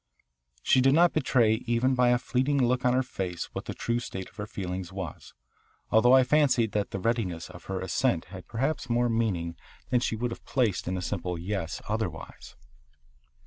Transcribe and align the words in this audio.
She 0.63 0.81
did 0.81 0.95
not 0.95 1.13
betray 1.13 1.61
even 1.67 1.93
by 1.93 2.09
a 2.09 2.17
fleeting 2.17 2.57
look 2.57 2.83
on 2.85 2.93
her 2.93 3.03
face 3.03 3.53
what 3.53 3.65
the 3.65 3.75
true 3.75 3.99
state 3.99 4.27
of 4.29 4.35
her 4.37 4.47
feelings 4.47 4.91
was, 4.91 5.35
although 5.91 6.13
I 6.15 6.23
fancied 6.23 6.71
that 6.71 6.89
the 6.89 6.97
readiness 6.97 7.51
of 7.51 7.65
her 7.65 7.79
assent 7.79 8.25
had 8.33 8.47
perhaps 8.47 8.89
more 8.89 9.09
meaning 9.09 9.55
than 9.91 9.99
she 9.99 10.15
would 10.15 10.31
have 10.31 10.43
placed 10.43 10.87
in 10.87 10.97
a 10.97 11.03
simple 11.03 11.37
"Yes" 11.37 11.83
otherwise. 11.87 12.55